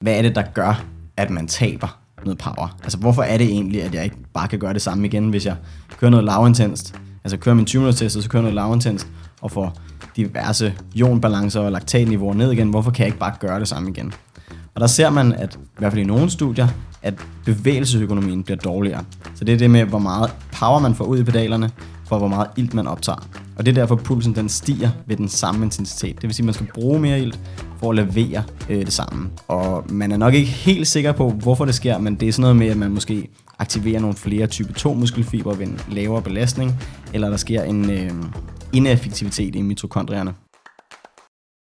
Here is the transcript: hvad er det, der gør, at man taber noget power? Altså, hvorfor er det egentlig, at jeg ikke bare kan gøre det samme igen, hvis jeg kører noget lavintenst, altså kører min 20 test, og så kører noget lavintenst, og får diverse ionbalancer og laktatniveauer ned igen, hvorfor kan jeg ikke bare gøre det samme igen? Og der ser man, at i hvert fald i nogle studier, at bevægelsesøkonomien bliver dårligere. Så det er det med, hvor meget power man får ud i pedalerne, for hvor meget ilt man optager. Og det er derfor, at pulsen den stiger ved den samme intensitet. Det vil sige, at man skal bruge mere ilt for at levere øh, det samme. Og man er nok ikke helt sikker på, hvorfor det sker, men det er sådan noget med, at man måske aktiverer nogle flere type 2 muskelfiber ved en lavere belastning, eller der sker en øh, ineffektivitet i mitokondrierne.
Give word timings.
hvad 0.00 0.18
er 0.18 0.22
det, 0.22 0.34
der 0.34 0.42
gør, 0.54 0.84
at 1.16 1.30
man 1.30 1.46
taber 1.46 1.98
noget 2.24 2.38
power? 2.38 2.76
Altså, 2.82 2.98
hvorfor 2.98 3.22
er 3.22 3.38
det 3.38 3.46
egentlig, 3.46 3.82
at 3.82 3.94
jeg 3.94 4.04
ikke 4.04 4.16
bare 4.34 4.48
kan 4.48 4.58
gøre 4.58 4.72
det 4.72 4.82
samme 4.82 5.06
igen, 5.06 5.28
hvis 5.28 5.46
jeg 5.46 5.56
kører 5.98 6.10
noget 6.10 6.24
lavintenst, 6.24 6.94
altså 7.24 7.36
kører 7.36 7.54
min 7.54 7.66
20 7.66 7.92
test, 7.92 8.16
og 8.16 8.22
så 8.22 8.28
kører 8.28 8.42
noget 8.42 8.54
lavintenst, 8.54 9.06
og 9.40 9.50
får 9.50 9.76
diverse 10.16 10.74
ionbalancer 10.94 11.60
og 11.60 11.72
laktatniveauer 11.72 12.34
ned 12.34 12.52
igen, 12.52 12.70
hvorfor 12.70 12.90
kan 12.90 13.00
jeg 13.00 13.06
ikke 13.06 13.18
bare 13.18 13.34
gøre 13.40 13.60
det 13.60 13.68
samme 13.68 13.90
igen? 13.90 14.12
Og 14.74 14.80
der 14.80 14.86
ser 14.86 15.10
man, 15.10 15.32
at 15.32 15.54
i 15.54 15.78
hvert 15.78 15.92
fald 15.92 16.02
i 16.02 16.06
nogle 16.06 16.30
studier, 16.30 16.68
at 17.02 17.14
bevægelsesøkonomien 17.44 18.42
bliver 18.42 18.58
dårligere. 18.58 19.04
Så 19.34 19.44
det 19.44 19.54
er 19.54 19.58
det 19.58 19.70
med, 19.70 19.84
hvor 19.84 19.98
meget 19.98 20.30
power 20.60 20.78
man 20.78 20.94
får 20.94 21.04
ud 21.04 21.18
i 21.18 21.24
pedalerne, 21.24 21.70
for 22.06 22.18
hvor 22.18 22.28
meget 22.28 22.50
ilt 22.56 22.74
man 22.74 22.86
optager. 22.86 23.28
Og 23.56 23.66
det 23.66 23.70
er 23.72 23.74
derfor, 23.74 23.94
at 23.94 24.02
pulsen 24.02 24.34
den 24.34 24.48
stiger 24.48 24.90
ved 25.06 25.16
den 25.16 25.28
samme 25.28 25.64
intensitet. 25.64 26.14
Det 26.14 26.22
vil 26.22 26.34
sige, 26.34 26.44
at 26.44 26.46
man 26.46 26.54
skal 26.54 26.66
bruge 26.74 27.00
mere 27.00 27.20
ilt 27.20 27.40
for 27.80 27.90
at 27.90 27.96
levere 27.96 28.42
øh, 28.68 28.80
det 28.80 28.92
samme. 28.92 29.30
Og 29.48 29.84
man 29.88 30.12
er 30.12 30.16
nok 30.16 30.34
ikke 30.34 30.50
helt 30.50 30.86
sikker 30.86 31.12
på, 31.12 31.30
hvorfor 31.30 31.64
det 31.64 31.74
sker, 31.74 31.98
men 31.98 32.14
det 32.14 32.28
er 32.28 32.32
sådan 32.32 32.42
noget 32.42 32.56
med, 32.56 32.66
at 32.66 32.76
man 32.76 32.90
måske 32.90 33.28
aktiverer 33.58 34.00
nogle 34.00 34.16
flere 34.16 34.46
type 34.46 34.72
2 34.72 34.94
muskelfiber 34.94 35.54
ved 35.54 35.66
en 35.66 35.80
lavere 35.88 36.22
belastning, 36.22 36.72
eller 37.14 37.30
der 37.30 37.36
sker 37.36 37.62
en 37.62 37.90
øh, 37.90 38.10
ineffektivitet 38.72 39.54
i 39.56 39.62
mitokondrierne. 39.62 40.34